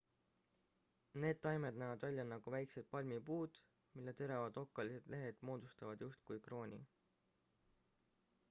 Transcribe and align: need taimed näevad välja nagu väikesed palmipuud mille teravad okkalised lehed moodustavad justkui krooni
need 1.23 1.41
taimed 1.47 1.75
näevad 1.81 2.05
välja 2.05 2.25
nagu 2.29 2.53
väikesed 2.55 2.87
palmipuud 2.95 3.59
mille 3.99 4.15
teravad 4.23 4.57
okkalised 4.63 5.13
lehed 5.15 5.45
moodustavad 5.51 6.05
justkui 6.07 6.39
krooni 6.49 6.81